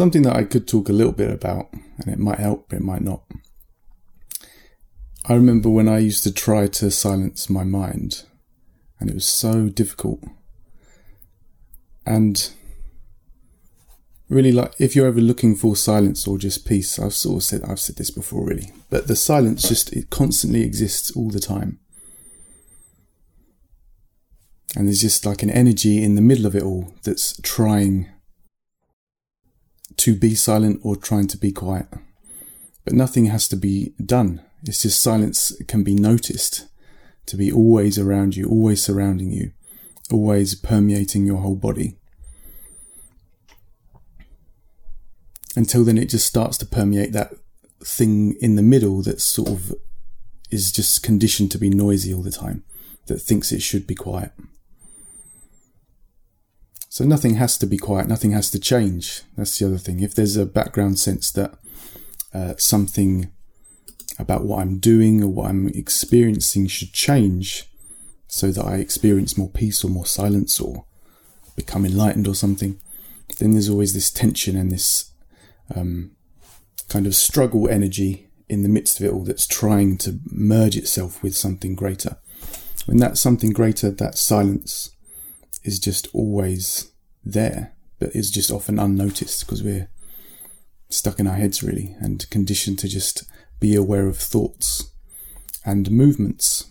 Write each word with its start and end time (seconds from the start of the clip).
something 0.00 0.22
that 0.22 0.34
I 0.34 0.44
could 0.44 0.66
talk 0.66 0.88
a 0.88 0.94
little 0.94 1.12
bit 1.12 1.30
about, 1.30 1.68
and 1.74 2.08
it 2.08 2.18
might 2.18 2.38
help, 2.38 2.72
it 2.72 2.80
might 2.80 3.02
not. 3.02 3.22
I 5.26 5.34
remember 5.34 5.68
when 5.68 5.90
I 5.90 5.98
used 5.98 6.24
to 6.24 6.32
try 6.32 6.68
to 6.68 6.90
silence 6.90 7.50
my 7.50 7.64
mind, 7.64 8.24
and 8.98 9.10
it 9.10 9.14
was 9.14 9.26
so 9.26 9.68
difficult. 9.68 10.24
And 12.06 12.50
really, 14.30 14.52
like 14.52 14.72
if 14.78 14.96
you're 14.96 15.06
ever 15.06 15.20
looking 15.20 15.54
for 15.54 15.76
silence 15.76 16.26
or 16.26 16.38
just 16.38 16.66
peace, 16.66 16.98
I've 16.98 17.12
sort 17.12 17.36
of 17.36 17.42
said 17.42 17.62
I've 17.64 17.78
said 17.78 17.96
this 17.96 18.10
before, 18.10 18.46
really, 18.46 18.72
but 18.88 19.06
the 19.06 19.14
silence 19.14 19.68
just 19.68 19.92
it 19.92 20.08
constantly 20.08 20.62
exists 20.62 21.10
all 21.14 21.28
the 21.28 21.40
time, 21.40 21.78
and 24.74 24.88
there's 24.88 25.02
just 25.02 25.26
like 25.26 25.42
an 25.42 25.50
energy 25.50 26.02
in 26.02 26.14
the 26.14 26.22
middle 26.22 26.46
of 26.46 26.56
it 26.56 26.62
all 26.62 26.94
that's 27.02 27.38
trying 27.42 28.08
to 29.96 30.14
be 30.14 30.34
silent 30.34 30.80
or 30.82 30.96
trying 30.96 31.26
to 31.28 31.36
be 31.36 31.52
quiet. 31.52 31.86
But 32.84 32.94
nothing 32.94 33.26
has 33.26 33.48
to 33.48 33.56
be 33.56 33.92
done. 34.04 34.42
It's 34.64 34.82
just 34.82 35.02
silence 35.02 35.52
can 35.68 35.82
be 35.84 35.94
noticed 35.94 36.66
to 37.26 37.36
be 37.36 37.52
always 37.52 37.98
around 37.98 38.36
you, 38.36 38.48
always 38.48 38.82
surrounding 38.82 39.30
you, 39.30 39.52
always 40.10 40.54
permeating 40.54 41.26
your 41.26 41.38
whole 41.38 41.56
body. 41.56 41.96
Until 45.56 45.84
then, 45.84 45.98
it 45.98 46.08
just 46.08 46.26
starts 46.26 46.56
to 46.58 46.66
permeate 46.66 47.12
that 47.12 47.32
thing 47.82 48.36
in 48.40 48.56
the 48.56 48.62
middle 48.62 49.02
that 49.02 49.20
sort 49.20 49.48
of 49.48 49.74
is 50.50 50.72
just 50.72 51.02
conditioned 51.02 51.50
to 51.52 51.58
be 51.58 51.70
noisy 51.70 52.12
all 52.12 52.22
the 52.22 52.30
time, 52.30 52.64
that 53.06 53.20
thinks 53.20 53.52
it 53.52 53.62
should 53.62 53.86
be 53.86 53.94
quiet. 53.94 54.32
So 57.00 57.06
nothing 57.06 57.36
has 57.36 57.56
to 57.56 57.66
be 57.66 57.78
quiet, 57.78 58.08
nothing 58.08 58.32
has 58.32 58.50
to 58.50 58.58
change. 58.58 59.22
That's 59.34 59.58
the 59.58 59.64
other 59.64 59.78
thing. 59.78 60.00
If 60.00 60.14
there's 60.14 60.36
a 60.36 60.44
background 60.44 60.98
sense 60.98 61.32
that 61.32 61.54
uh, 62.34 62.56
something 62.58 63.32
about 64.18 64.44
what 64.44 64.60
I'm 64.60 64.78
doing 64.78 65.22
or 65.22 65.28
what 65.28 65.48
I'm 65.48 65.68
experiencing 65.68 66.66
should 66.66 66.92
change 66.92 67.64
so 68.28 68.50
that 68.50 68.66
I 68.66 68.74
experience 68.74 69.38
more 69.38 69.48
peace 69.48 69.82
or 69.82 69.88
more 69.88 70.04
silence 70.04 70.60
or 70.60 70.84
become 71.56 71.86
enlightened 71.86 72.28
or 72.28 72.34
something, 72.34 72.78
then 73.38 73.52
there's 73.52 73.70
always 73.70 73.94
this 73.94 74.10
tension 74.10 74.54
and 74.54 74.70
this 74.70 75.10
um, 75.74 76.10
kind 76.90 77.06
of 77.06 77.14
struggle 77.14 77.66
energy 77.66 78.28
in 78.46 78.62
the 78.62 78.68
midst 78.68 79.00
of 79.00 79.06
it 79.06 79.12
all 79.14 79.24
that's 79.24 79.46
trying 79.46 79.96
to 79.96 80.20
merge 80.26 80.76
itself 80.76 81.22
with 81.22 81.34
something 81.34 81.74
greater. 81.74 82.18
When 82.84 82.98
that 82.98 83.16
something 83.16 83.54
greater, 83.54 83.90
that 83.90 84.18
silence, 84.18 84.94
is 85.62 85.78
just 85.78 86.08
always 86.12 86.90
there, 87.24 87.74
but 87.98 88.14
is 88.14 88.30
just 88.30 88.50
often 88.50 88.78
unnoticed 88.78 89.44
because 89.44 89.62
we're 89.62 89.88
stuck 90.88 91.20
in 91.20 91.26
our 91.26 91.36
heads 91.36 91.62
really 91.62 91.96
and 92.00 92.28
conditioned 92.30 92.78
to 92.80 92.88
just 92.88 93.24
be 93.60 93.74
aware 93.76 94.06
of 94.06 94.16
thoughts 94.16 94.90
and 95.64 95.90
movements 95.90 96.70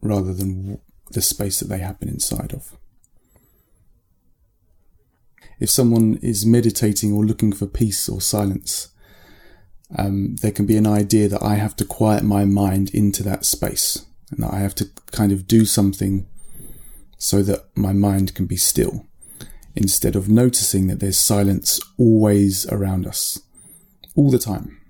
rather 0.00 0.32
than 0.32 0.80
the 1.10 1.22
space 1.22 1.60
that 1.60 1.68
they 1.68 1.78
happen 1.78 2.08
inside 2.08 2.52
of. 2.52 2.76
If 5.58 5.70
someone 5.70 6.18
is 6.22 6.44
meditating 6.44 7.12
or 7.12 7.24
looking 7.24 7.52
for 7.52 7.66
peace 7.66 8.08
or 8.08 8.20
silence, 8.20 8.88
um, 9.96 10.36
there 10.36 10.50
can 10.50 10.66
be 10.66 10.76
an 10.76 10.86
idea 10.86 11.28
that 11.28 11.42
I 11.42 11.54
have 11.54 11.76
to 11.76 11.84
quiet 11.84 12.24
my 12.24 12.44
mind 12.44 12.90
into 12.90 13.22
that 13.22 13.44
space 13.44 14.04
and 14.30 14.42
that 14.42 14.52
I 14.52 14.58
have 14.58 14.74
to 14.76 14.88
kind 15.12 15.32
of 15.32 15.46
do 15.46 15.64
something 15.64 16.26
so 17.26 17.42
that 17.42 17.64
my 17.74 17.92
mind 17.92 18.36
can 18.36 18.46
be 18.46 18.56
still, 18.56 19.04
instead 19.74 20.14
of 20.14 20.28
noticing 20.28 20.86
that 20.86 21.00
there's 21.00 21.18
silence 21.18 21.80
always 21.98 22.64
around 22.66 23.04
us, 23.04 23.40
all 24.14 24.30
the 24.30 24.38
time, 24.38 24.80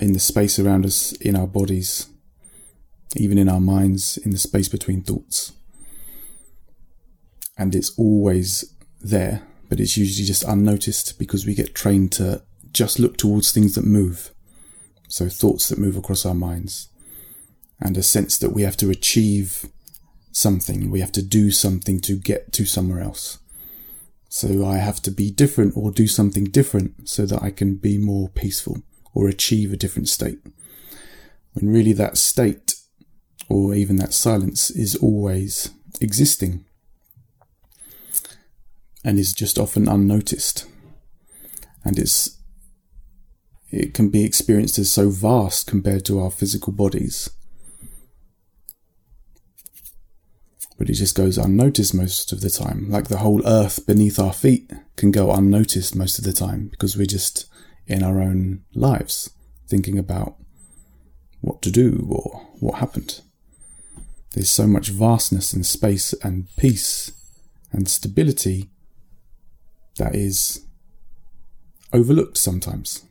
in 0.00 0.12
the 0.12 0.20
space 0.20 0.56
around 0.56 0.86
us, 0.86 1.10
in 1.14 1.34
our 1.34 1.48
bodies, 1.48 2.06
even 3.16 3.38
in 3.38 3.48
our 3.48 3.58
minds, 3.58 4.18
in 4.18 4.30
the 4.30 4.38
space 4.38 4.68
between 4.68 5.02
thoughts. 5.02 5.50
And 7.58 7.74
it's 7.74 7.98
always 7.98 8.72
there, 9.00 9.42
but 9.68 9.80
it's 9.80 9.96
usually 9.96 10.28
just 10.28 10.44
unnoticed 10.44 11.18
because 11.18 11.44
we 11.44 11.56
get 11.56 11.74
trained 11.74 12.12
to 12.12 12.44
just 12.70 13.00
look 13.00 13.16
towards 13.16 13.50
things 13.50 13.74
that 13.74 13.84
move. 13.84 14.32
So, 15.08 15.28
thoughts 15.28 15.68
that 15.70 15.78
move 15.80 15.96
across 15.96 16.24
our 16.24 16.34
minds, 16.34 16.88
and 17.80 17.96
a 17.96 18.02
sense 18.04 18.38
that 18.38 18.52
we 18.52 18.62
have 18.62 18.76
to 18.76 18.90
achieve 18.90 19.66
something. 20.36 20.90
We 20.90 21.00
have 21.00 21.12
to 21.12 21.22
do 21.22 21.50
something 21.50 22.00
to 22.00 22.16
get 22.16 22.52
to 22.52 22.66
somewhere 22.66 23.00
else. 23.00 23.38
So 24.28 24.66
I 24.66 24.76
have 24.76 25.00
to 25.02 25.10
be 25.10 25.30
different 25.30 25.74
or 25.76 25.90
do 25.90 26.06
something 26.06 26.44
different 26.44 27.08
so 27.08 27.24
that 27.26 27.42
I 27.42 27.50
can 27.50 27.76
be 27.76 27.96
more 27.96 28.28
peaceful 28.28 28.82
or 29.14 29.28
achieve 29.28 29.72
a 29.72 29.76
different 29.76 30.08
state. 30.08 30.38
When 31.54 31.72
really 31.72 31.94
that 31.94 32.18
state 32.18 32.74
or 33.48 33.74
even 33.74 33.96
that 33.96 34.12
silence 34.12 34.70
is 34.70 34.94
always 34.96 35.70
existing 36.00 36.66
and 39.02 39.18
is 39.18 39.32
just 39.32 39.58
often 39.58 39.88
unnoticed. 39.88 40.66
And 41.84 41.98
it's 41.98 42.36
it 43.70 43.94
can 43.94 44.10
be 44.10 44.24
experienced 44.24 44.78
as 44.78 44.92
so 44.92 45.08
vast 45.08 45.66
compared 45.66 46.04
to 46.04 46.20
our 46.20 46.30
physical 46.30 46.72
bodies 46.72 47.30
but 50.78 50.90
it 50.90 50.94
just 50.94 51.14
goes 51.14 51.38
unnoticed 51.38 51.94
most 51.94 52.32
of 52.32 52.40
the 52.40 52.50
time. 52.50 52.90
Like 52.90 53.08
the 53.08 53.18
whole 53.18 53.46
earth 53.46 53.86
beneath 53.86 54.18
our 54.18 54.32
feet 54.32 54.70
can 54.96 55.10
go 55.10 55.32
unnoticed 55.32 55.96
most 55.96 56.18
of 56.18 56.24
the 56.24 56.32
time 56.32 56.68
because 56.68 56.96
we're 56.96 57.06
just 57.06 57.46
in 57.86 58.02
our 58.02 58.20
own 58.20 58.64
lives 58.74 59.30
thinking 59.68 59.98
about 59.98 60.36
what 61.40 61.62
to 61.62 61.70
do 61.70 62.06
or 62.08 62.46
what 62.60 62.78
happened. 62.78 63.20
There's 64.32 64.50
so 64.50 64.66
much 64.66 64.88
vastness 64.88 65.52
and 65.52 65.64
space 65.64 66.12
and 66.22 66.46
peace 66.56 67.12
and 67.72 67.88
stability 67.88 68.68
that 69.96 70.14
is 70.14 70.66
overlooked 71.92 72.36
sometimes. 72.36 73.02